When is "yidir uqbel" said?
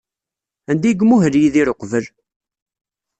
1.41-2.05